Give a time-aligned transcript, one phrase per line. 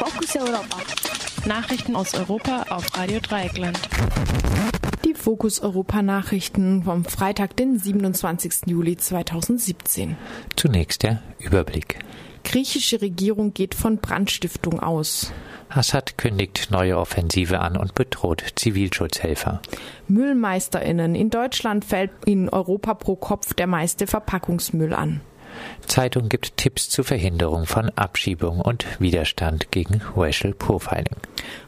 [0.00, 0.78] Fokus Europa.
[1.44, 3.78] Nachrichten aus Europa auf Radio Dreieckland.
[5.04, 8.62] Die Fokus Europa Nachrichten vom Freitag, den 27.
[8.64, 10.16] Juli 2017.
[10.56, 11.98] Zunächst der Überblick.
[12.44, 15.34] Griechische Regierung geht von Brandstiftung aus.
[15.68, 19.60] Assad kündigt neue Offensive an und bedroht Zivilschutzhelfer.
[20.08, 21.14] MüllmeisterInnen.
[21.14, 25.20] In Deutschland fällt in Europa pro Kopf der meiste Verpackungsmüll an.
[25.86, 31.16] Zeitung gibt Tipps zur Verhinderung von Abschiebung und Widerstand gegen Racial Profiling.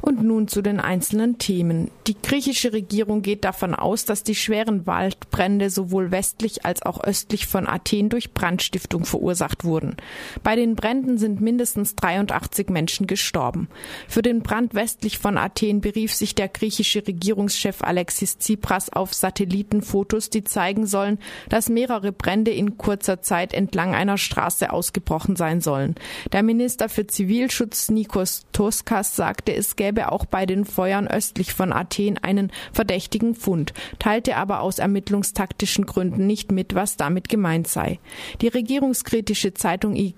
[0.00, 1.90] Und nun zu den einzelnen Themen.
[2.06, 7.46] Die griechische Regierung geht davon aus, dass die schweren Waldbrände sowohl westlich als auch östlich
[7.46, 9.96] von Athen durch Brandstiftung verursacht wurden.
[10.42, 13.68] Bei den Bränden sind mindestens 83 Menschen gestorben.
[14.08, 20.30] Für den Brand westlich von Athen berief sich der griechische Regierungschef Alexis Tsipras auf Satellitenfotos,
[20.30, 25.96] die zeigen sollen, dass mehrere Brände in kurzer Zeit entlang einer Straße ausgebrochen sein sollen.
[26.32, 31.72] Der Minister für Zivilschutz Nikos Toskas sagte, es gäbe auch bei den Feuern östlich von
[31.72, 37.98] Athen einen verdächtigen Fund, teilte aber aus ermittlungstaktischen Gründen nicht mit, was damit gemeint sei.
[38.40, 40.14] Die regierungskritische Zeitung I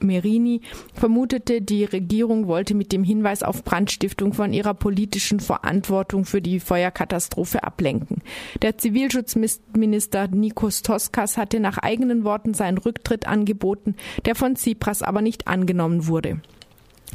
[0.00, 0.60] Merini
[0.94, 6.60] vermutete, die Regierung wollte mit dem Hinweis auf Brandstiftung von ihrer politischen Verantwortung für die
[6.60, 8.22] Feuerkatastrophe ablenken.
[8.62, 15.22] Der Zivilschutzminister Nikos Toskas hatte nach eigenen Worten seinen Rücktritt angeboten, der von Tsipras aber
[15.22, 16.40] nicht angenommen wurde.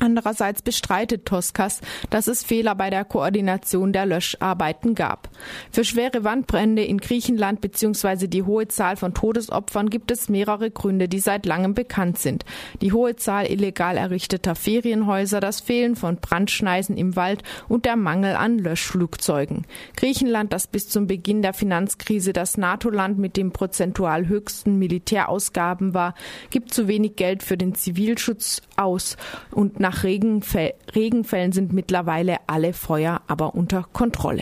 [0.01, 1.79] Andererseits bestreitet Toskas,
[2.09, 5.29] dass es Fehler bei der Koordination der Löscharbeiten gab.
[5.71, 8.27] Für schwere Wandbrände in Griechenland bzw.
[8.27, 12.43] die hohe Zahl von Todesopfern gibt es mehrere Gründe, die seit langem bekannt sind.
[12.81, 18.35] Die hohe Zahl illegal errichteter Ferienhäuser, das Fehlen von Brandschneisen im Wald und der Mangel
[18.35, 19.66] an Löschflugzeugen.
[19.95, 26.16] Griechenland, das bis zum Beginn der Finanzkrise das NATO-Land mit dem prozentual höchsten Militärausgaben war,
[26.49, 29.16] gibt zu wenig Geld für den Zivilschutz aus
[29.51, 34.41] und nach Regenfä Regenfällen sind mittlerweile alle Feuer aber unter Kontrolle.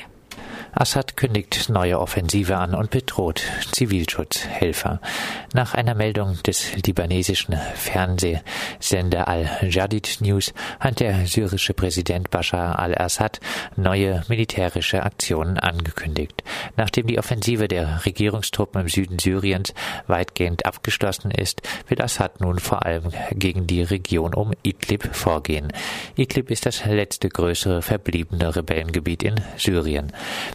[0.75, 4.99] Assad kündigt neue Offensive an und bedroht Zivilschutzhelfer.
[5.53, 13.39] Nach einer Meldung des libanesischen Fernsehsender Al-Jadid News hat der syrische Präsident Bashar al-Assad
[13.75, 16.43] neue militärische Aktionen angekündigt.
[16.75, 19.75] Nachdem die Offensive der Regierungstruppen im Süden Syriens
[20.07, 25.71] weitgehend abgeschlossen ist, will Assad nun vor allem gegen die Region um Idlib vorgehen.
[26.15, 30.11] Idlib ist das letzte größere verbliebene Rebellengebiet in Syrien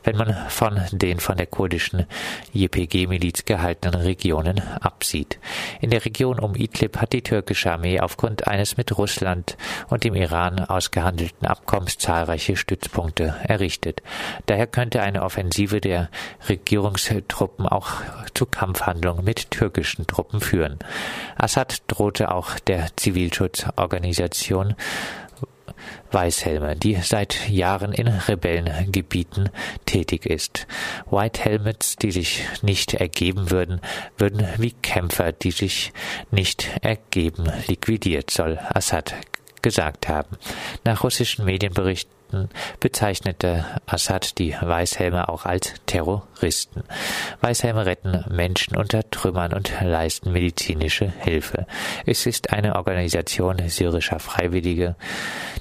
[0.08, 2.06] wenn man von den von der kurdischen
[2.54, 5.38] YPG-Miliz gehaltenen Regionen absieht.
[5.82, 9.58] In der Region um Idlib hat die türkische Armee aufgrund eines mit Russland
[9.90, 14.00] und dem Iran ausgehandelten Abkommens zahlreiche Stützpunkte errichtet.
[14.46, 16.08] Daher könnte eine Offensive der
[16.48, 17.90] Regierungstruppen auch
[18.32, 20.78] zu Kampfhandlungen mit türkischen Truppen führen.
[21.36, 24.74] Assad drohte auch der Zivilschutzorganisation
[26.10, 29.50] Weißhelme, die seit Jahren in Rebellengebieten
[29.86, 30.66] tätig ist.
[31.10, 33.80] White Helmets, die sich nicht ergeben würden,
[34.16, 35.92] würden wie Kämpfer, die sich
[36.30, 39.14] nicht ergeben, liquidiert, soll Assad
[39.62, 40.36] gesagt haben.
[40.84, 42.48] Nach russischen Medienberichten Monaten
[42.80, 46.84] bezeichnete Assad die Weißhelme auch als Terroristen.
[47.40, 51.66] Weißhelme retten Menschen unter Trümmern und leisten medizinische Hilfe.
[52.06, 54.96] Es ist eine Organisation syrischer Freiwillige,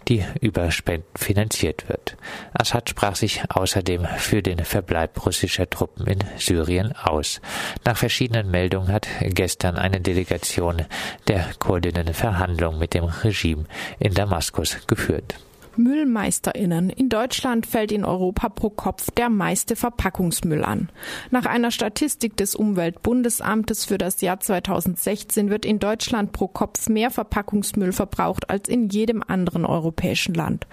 [0.08, 2.18] die über Spenden finanziert wird.
[2.54, 7.42] Assad sprach sich außerdem für den Verbleib russischer Truppen in Syrien aus.
[7.86, 10.86] Nach verschiedenen Meldungen hat gestern eine Delegation
[11.28, 13.66] der Kurdinnen Verhandlungen mit dem Regime
[14.00, 15.36] in Damaskus geführt.
[15.78, 16.90] MüllmeisterInnen.
[16.90, 20.90] In Deutschland fällt in Europa pro Kopf der meiste Verpackungsmüll an.
[21.32, 27.12] Nach einer Statistik des Umweltbundesamtes für das Jahr 2016 wird in Deutschland pro Kopf mehr
[27.12, 30.68] Verpackungsmüll verbraucht als in jedem anderen europäischen Land.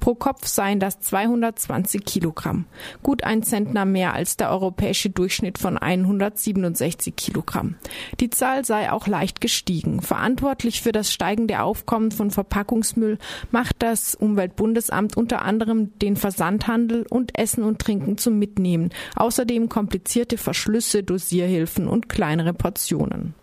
[0.00, 2.66] Pro Kopf seien das 220 Kilogramm.
[3.02, 7.76] Gut ein Zentner mehr als der europäische Durchschnitt von 167 Kilogramm.
[8.20, 10.02] Die Zahl sei auch leicht gestiegen.
[10.02, 13.18] Verantwortlich für das steigende Aufkommen von Verpackungsmüll
[13.50, 19.68] macht das Umwelt Umweltbundesamt unter anderem den Versandhandel und Essen und Trinken zum Mitnehmen, außerdem
[19.68, 23.34] komplizierte Verschlüsse, Dosierhilfen und kleinere Portionen.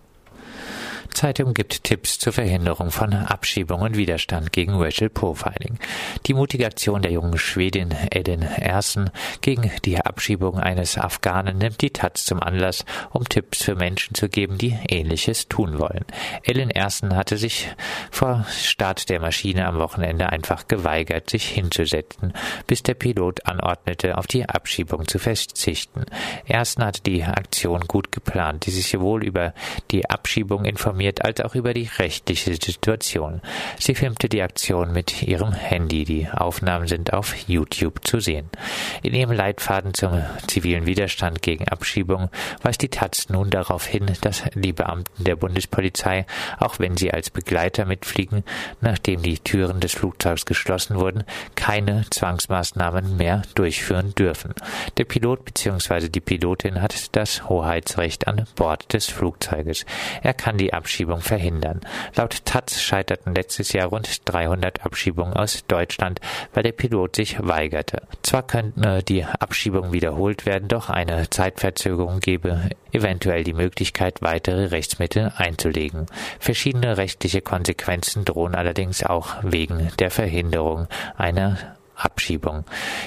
[1.15, 5.79] Zeitung gibt Tipps zur Verhinderung von Abschiebung und Widerstand gegen Racial Profiling.
[6.25, 9.09] Die mutige Aktion der jungen Schwedin Ellen Ersen
[9.39, 14.27] gegen die Abschiebung eines Afghanen nimmt die Taz zum Anlass, um Tipps für Menschen zu
[14.27, 16.03] geben, die Ähnliches tun wollen.
[16.43, 17.69] Ellen Ersen hatte sich
[18.11, 22.33] vor Start der Maschine am Wochenende einfach geweigert, sich hinzusetzen,
[22.67, 26.05] bis der Pilot anordnete, auf die Abschiebung zu verzichten.
[26.45, 29.53] Ersten hatte die Aktion gut geplant, die sich sowohl über
[29.91, 33.41] die Abschiebung informiert informiert als auch über die rechtliche Situation.
[33.79, 36.03] Sie filmte die Aktion mit ihrem Handy.
[36.03, 38.49] Die Aufnahmen sind auf YouTube zu sehen.
[39.03, 42.29] In ihrem Leitfaden zum zivilen Widerstand gegen Abschiebung
[42.61, 46.25] weist die Taz nun darauf hin, dass die Beamten der Bundespolizei,
[46.59, 48.43] auch wenn sie als Begleiter mitfliegen,
[48.81, 51.23] nachdem die Türen des Flugzeugs geschlossen wurden,
[51.55, 54.53] keine Zwangsmaßnahmen mehr durchführen dürfen.
[54.97, 56.09] Der Pilot bzw.
[56.09, 59.85] die Pilotin hat das Hoheitsrecht an Bord des Flugzeuges.
[60.23, 61.81] Er kann die Abschiebung verhindern.
[62.15, 66.19] Laut Taz scheiterten letztes Jahr rund 300 Abschiebungen aus Deutschland,
[66.53, 68.03] weil der Pilot sich weigerte.
[68.23, 75.33] Zwar könnte die Abschiebung wiederholt werden, doch eine Zeitverzögerung gebe eventuell die Möglichkeit, weitere Rechtsmittel
[75.35, 76.05] einzulegen.
[76.39, 80.87] Verschiedene rechtliche Konsequenzen drohen allerdings auch wegen der Verhinderung
[81.17, 82.65] einer Abschiebung.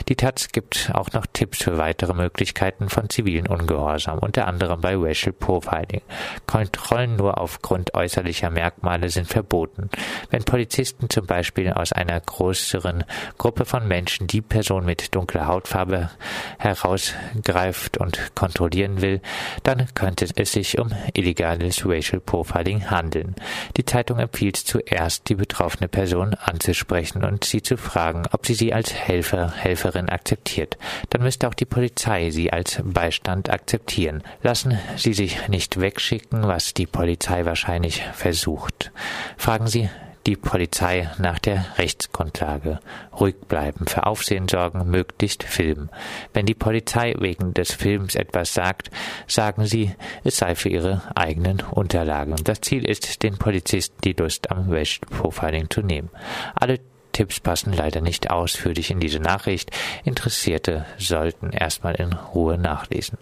[0.08, 4.96] Die Taz gibt auch noch Tipps für weitere Möglichkeiten von zivilen Ungehorsam, unter anderem bei
[4.96, 6.02] Racial Profiling.
[6.46, 9.90] Kontrollen nur aufgrund äußerlicher Merkmale sind verboten.
[10.30, 13.04] Wenn Polizisten zum Beispiel aus einer größeren
[13.36, 16.10] Gruppe von Menschen die Person mit dunkler Hautfarbe
[16.58, 19.20] herausgreift und kontrollieren will,
[19.62, 23.34] dann könnte es sich um illegales Racial Profiling handeln.
[23.76, 28.72] Die Zeitung empfiehlt zuerst, die betroffene Person anzusprechen und sie zu fragen, ob sie sie
[28.78, 30.78] als Helfer, Helferin akzeptiert,
[31.10, 34.22] dann müsste auch die Polizei sie als Beistand akzeptieren.
[34.40, 38.92] Lassen Sie sich nicht wegschicken, was die Polizei wahrscheinlich versucht.
[39.36, 39.90] Fragen Sie
[40.28, 42.78] die Polizei nach der Rechtsgrundlage.
[43.18, 45.90] Ruhig bleiben, für Aufsehen sorgen, möglichst filmen.
[46.32, 48.92] Wenn die Polizei wegen des Films etwas sagt,
[49.26, 49.92] sagen sie,
[50.22, 52.36] es sei für ihre eigenen Unterlagen.
[52.44, 54.70] Das Ziel ist, den Polizisten die Lust am
[55.10, 56.10] Profiling zu nehmen.
[56.54, 56.78] Alle
[57.18, 59.72] Tipps passen leider nicht ausführlich in diese Nachricht.
[60.04, 63.16] Interessierte sollten erstmal in Ruhe nachlesen.